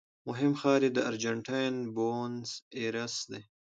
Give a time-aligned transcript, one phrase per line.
[0.27, 3.41] مهم ښار یې د ارجنټاین بونس ایرس دی.